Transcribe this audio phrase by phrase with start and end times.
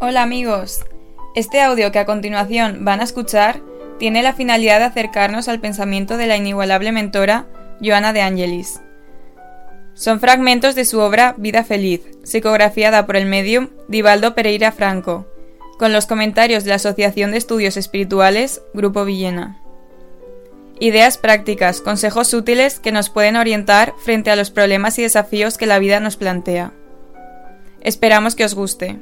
[0.00, 0.84] Hola amigos,
[1.34, 3.60] este audio que a continuación van a escuchar
[3.98, 7.46] tiene la finalidad de acercarnos al pensamiento de la inigualable mentora
[7.82, 8.80] Joana de Angelis.
[9.94, 15.26] Son fragmentos de su obra Vida Feliz, psicografiada por el medium Divaldo Pereira Franco,
[15.80, 19.60] con los comentarios de la Asociación de Estudios Espirituales Grupo Villena.
[20.78, 25.66] Ideas prácticas, consejos útiles que nos pueden orientar frente a los problemas y desafíos que
[25.66, 26.72] la vida nos plantea.
[27.80, 29.00] Esperamos que os guste.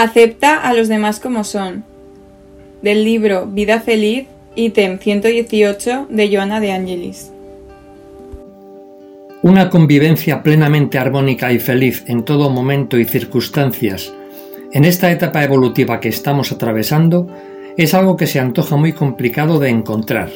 [0.00, 1.82] Acepta a los demás como son.
[2.82, 7.32] Del libro Vida Feliz, ítem 118 de Joana de Angelis.
[9.42, 14.12] Una convivencia plenamente armónica y feliz en todo momento y circunstancias
[14.72, 17.26] en esta etapa evolutiva que estamos atravesando
[17.76, 20.30] es algo que se antoja muy complicado de encontrar.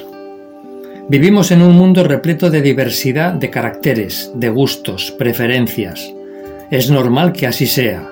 [1.08, 6.12] Vivimos en un mundo repleto de diversidad de caracteres, de gustos, preferencias.
[6.72, 8.11] Es normal que así sea.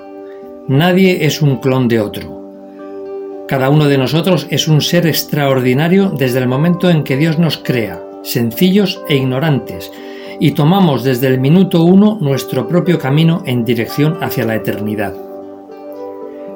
[0.71, 3.45] Nadie es un clon de otro.
[3.49, 7.59] Cada uno de nosotros es un ser extraordinario desde el momento en que Dios nos
[7.59, 9.91] crea, sencillos e ignorantes,
[10.39, 15.13] y tomamos desde el minuto uno nuestro propio camino en dirección hacia la eternidad.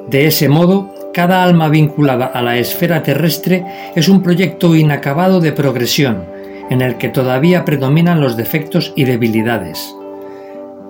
[0.07, 5.51] De ese modo, cada alma vinculada a la esfera terrestre es un proyecto inacabado de
[5.51, 6.23] progresión,
[6.69, 9.93] en el que todavía predominan los defectos y debilidades.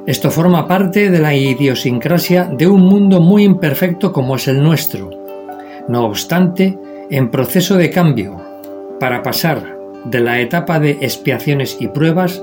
[0.08, 5.10] Esto forma parte de la idiosincrasia de un mundo muy imperfecto como es el nuestro.
[5.88, 6.78] No obstante,
[7.10, 8.40] en proceso de cambio,
[9.00, 12.40] para pasar de la etapa de expiaciones y pruebas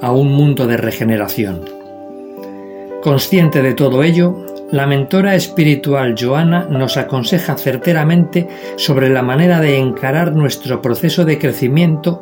[0.00, 1.64] a un mundo de regeneración.
[3.02, 9.78] Consciente de todo ello, la mentora espiritual Joana nos aconseja certeramente sobre la manera de
[9.78, 12.20] encarar nuestro proceso de crecimiento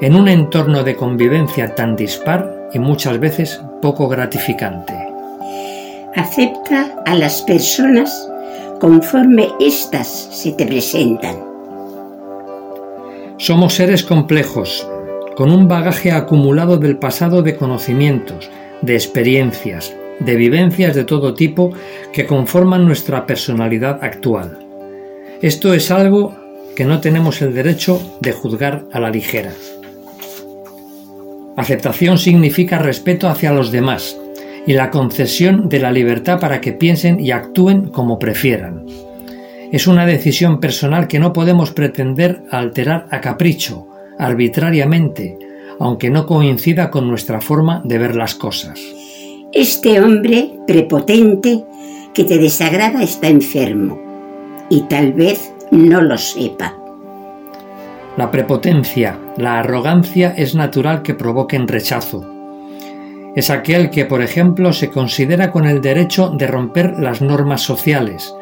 [0.00, 4.94] en un entorno de convivencia tan dispar y muchas veces poco gratificante.
[6.16, 8.28] Acepta a las personas
[8.80, 11.36] conforme éstas se te presentan.
[13.36, 14.86] Somos seres complejos,
[15.36, 18.50] con un bagaje acumulado del pasado de conocimientos,
[18.82, 21.72] de experiencias, de vivencias de todo tipo
[22.12, 24.58] que conforman nuestra personalidad actual.
[25.42, 26.34] Esto es algo
[26.74, 29.52] que no tenemos el derecho de juzgar a la ligera.
[31.60, 34.16] Aceptación significa respeto hacia los demás
[34.66, 38.86] y la concesión de la libertad para que piensen y actúen como prefieran.
[39.70, 43.86] Es una decisión personal que no podemos pretender alterar a capricho,
[44.18, 45.38] arbitrariamente,
[45.78, 48.80] aunque no coincida con nuestra forma de ver las cosas.
[49.52, 51.62] Este hombre prepotente
[52.14, 54.00] que te desagrada está enfermo
[54.70, 56.79] y tal vez no lo sepa.
[58.20, 62.22] La prepotencia, la arrogancia es natural que provoquen rechazo.
[63.34, 68.34] Es aquel que, por ejemplo, se considera con el derecho de romper las normas sociales,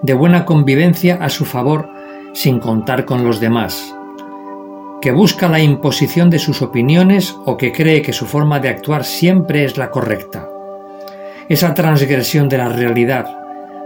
[0.00, 1.90] de buena convivencia a su favor
[2.32, 3.94] sin contar con los demás,
[5.02, 9.04] que busca la imposición de sus opiniones o que cree que su forma de actuar
[9.04, 10.48] siempre es la correcta.
[11.50, 13.26] Esa transgresión de la realidad,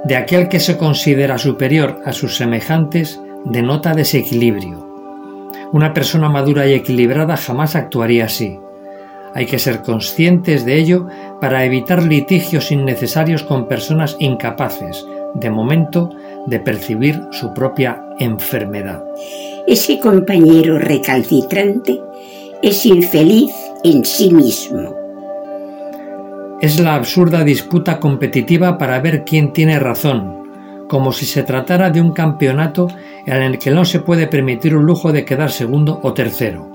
[0.05, 4.90] de aquel que se considera superior a sus semejantes, denota desequilibrio.
[5.73, 8.59] Una persona madura y equilibrada jamás actuaría así.
[9.35, 11.07] Hay que ser conscientes de ello
[11.41, 16.11] para evitar litigios innecesarios con personas incapaces, de momento,
[16.47, 19.05] de percibir su propia enfermedad.
[19.69, 22.01] Ese compañero recalcitrante
[22.63, 23.53] es infeliz
[23.85, 24.97] en sí mismo.
[26.61, 30.40] Es la absurda disputa competitiva para ver quién tiene razón,
[30.91, 32.89] como si se tratara de un campeonato
[33.25, 36.69] en el que no se puede permitir un lujo de quedar segundo o tercero.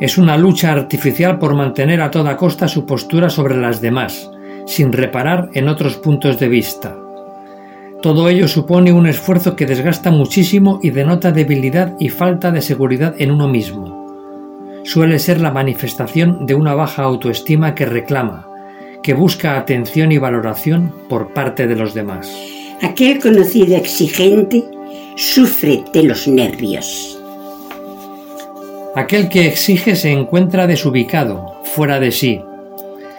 [0.00, 4.30] Es una lucha artificial por mantener a toda costa su postura sobre las demás,
[4.66, 6.96] sin reparar en otros puntos de vista.
[8.02, 13.16] Todo ello supone un esfuerzo que desgasta muchísimo y denota debilidad y falta de seguridad
[13.18, 14.06] en uno mismo.
[14.84, 18.46] Suele ser la manifestación de una baja autoestima que reclama,
[19.02, 22.55] que busca atención y valoración por parte de los demás.
[22.82, 24.62] Aquel conocido exigente
[25.16, 27.18] sufre de los nervios.
[28.94, 32.42] Aquel que exige se encuentra desubicado, fuera de sí.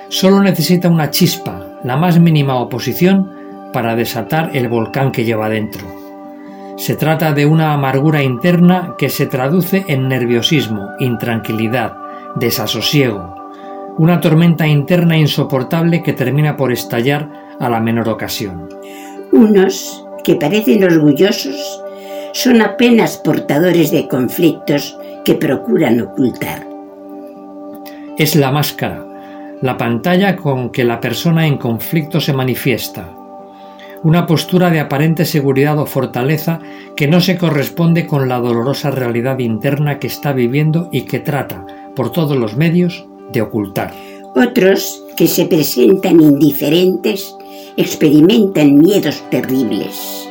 [0.09, 3.31] Solo necesita una chispa, la más mínima oposición,
[3.73, 5.87] para desatar el volcán que lleva dentro.
[6.77, 11.93] Se trata de una amargura interna que se traduce en nerviosismo, intranquilidad,
[12.35, 13.33] desasosiego,
[13.97, 18.69] una tormenta interna insoportable que termina por estallar a la menor ocasión
[19.37, 21.83] unos que parecen orgullosos
[22.33, 26.67] son apenas portadores de conflictos que procuran ocultar.
[28.17, 29.05] Es la máscara,
[29.61, 33.13] la pantalla con que la persona en conflicto se manifiesta.
[34.03, 36.59] Una postura de aparente seguridad o fortaleza
[36.95, 41.65] que no se corresponde con la dolorosa realidad interna que está viviendo y que trata,
[41.95, 43.93] por todos los medios, de ocultar.
[44.35, 47.36] Otros, que se presentan indiferentes,
[47.77, 50.27] experimentan miedos terribles.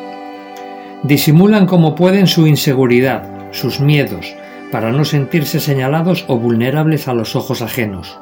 [1.04, 4.34] Disimulan como pueden su inseguridad, sus miedos,
[4.72, 8.18] para no sentirse señalados o vulnerables a los ojos ajenos.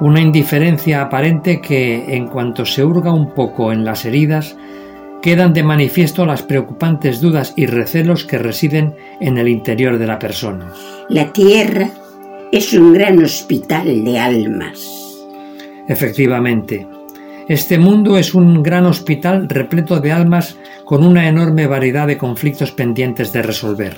[0.00, 4.56] Una indiferencia aparente que, en cuanto se hurga un poco en las heridas,
[5.22, 10.18] quedan de manifiesto las preocupantes dudas y recelos que residen en el interior de la
[10.18, 10.72] persona.
[11.08, 11.88] La tierra
[12.50, 14.84] es un gran hospital de almas.
[15.86, 16.88] Efectivamente,
[17.48, 22.70] este mundo es un gran hospital repleto de almas con una enorme variedad de conflictos
[22.70, 23.96] pendientes de resolver.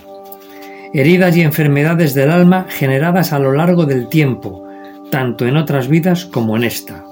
[0.95, 4.65] Heridas y enfermedades del alma generadas a lo largo del tiempo,
[5.11, 7.05] tanto en otras vidas como en esta.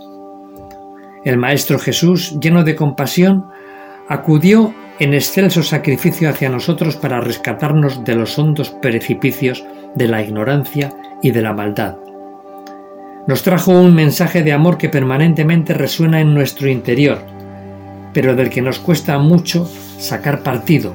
[1.25, 3.46] El Maestro Jesús, lleno de compasión,
[4.08, 9.64] acudió en excelso sacrificio hacia nosotros para rescatarnos de los hondos precipicios
[9.94, 10.90] de la ignorancia
[11.23, 12.02] y de la maldad
[13.27, 17.21] nos trajo un mensaje de amor que permanentemente resuena en nuestro interior,
[18.13, 20.93] pero del que nos cuesta mucho sacar partido,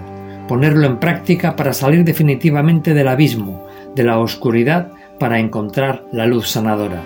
[0.47, 3.65] ponerlo en práctica para salir definitivamente del abismo,
[3.95, 7.01] de la oscuridad, para encontrar la luz sanadora.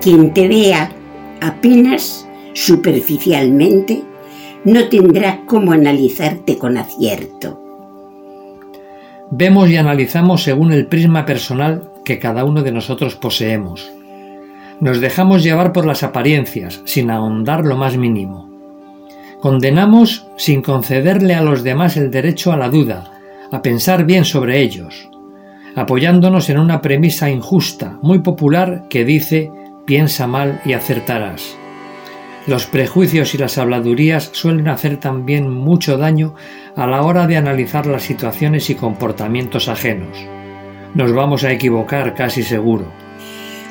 [0.00, 0.90] Quien te vea
[1.40, 4.02] apenas superficialmente
[4.64, 7.62] no tendrá cómo analizarte con acierto.
[9.30, 13.97] Vemos y analizamos según el prisma personal que cada uno de nosotros poseemos.
[14.80, 18.48] Nos dejamos llevar por las apariencias, sin ahondar lo más mínimo.
[19.40, 23.10] Condenamos sin concederle a los demás el derecho a la duda,
[23.50, 25.08] a pensar bien sobre ellos,
[25.74, 29.50] apoyándonos en una premisa injusta, muy popular, que dice
[29.84, 31.56] piensa mal y acertarás.
[32.46, 36.34] Los prejuicios y las habladurías suelen hacer también mucho daño
[36.76, 40.18] a la hora de analizar las situaciones y comportamientos ajenos.
[40.94, 43.07] Nos vamos a equivocar casi seguro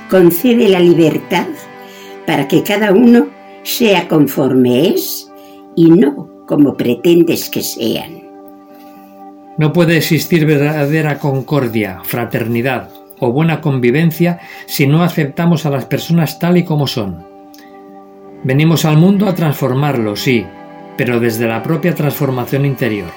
[0.09, 1.48] concede la libertad
[2.25, 3.27] para que cada uno
[3.63, 5.31] sea conforme es
[5.75, 8.24] y no como pretendes que sean.
[9.57, 12.89] No puede existir verdadera concordia, fraternidad
[13.19, 17.25] o buena convivencia si no aceptamos a las personas tal y como son.
[18.44, 20.45] Venimos al mundo a transformarlo, sí,
[20.95, 23.09] pero desde la propia transformación interior.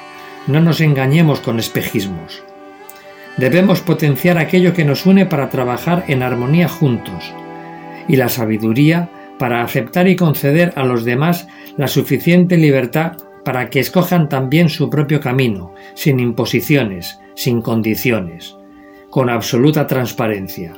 [0.47, 2.43] No nos engañemos con espejismos.
[3.37, 7.33] Debemos potenciar aquello que nos une para trabajar en armonía juntos
[8.09, 13.81] y la sabiduría para aceptar y conceder a los demás la suficiente libertad para que
[13.81, 18.57] escojan también su propio camino, sin imposiciones, sin condiciones,
[19.09, 20.75] con absoluta transparencia.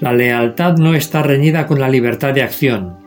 [0.00, 2.98] La lealtad no está reñida con la libertad de acción.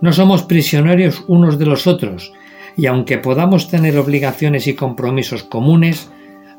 [0.00, 2.32] No somos prisioneros unos de los otros,
[2.76, 6.10] y aunque podamos tener obligaciones y compromisos comunes,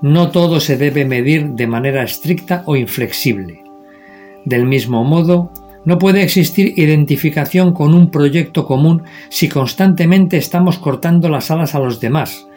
[0.02, 3.64] no todo se debe medir de manera estricta o inflexible.
[4.46, 5.52] Del mismo modo,
[5.86, 11.80] no puede existir identificación con un proyecto común si constantemente estamos cortando las alas a
[11.80, 12.48] los demás,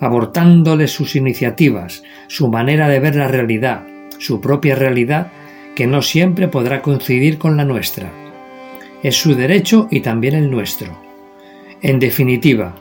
[0.00, 3.82] abortándoles sus iniciativas, su manera de ver la realidad,
[4.18, 5.30] su propia realidad,
[5.74, 8.10] que no siempre podrá coincidir con la nuestra.
[9.02, 10.98] Es su derecho y también el nuestro.
[11.82, 12.74] En definitiva,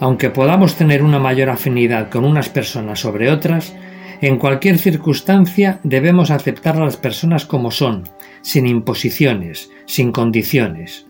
[0.00, 3.74] aunque podamos tener una mayor afinidad con unas personas sobre otras,
[4.20, 8.04] en cualquier circunstancia debemos aceptar a las personas como son,
[8.42, 11.06] sin imposiciones, sin condiciones,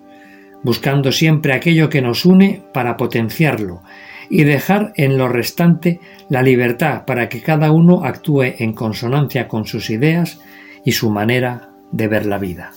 [0.63, 3.83] buscando siempre aquello que nos une para potenciarlo
[4.31, 9.67] y dejar en lo restante la libertad para que cada uno actúe en consonancia con
[9.67, 10.41] sus ideas
[10.85, 12.73] y su manera de ver la vida.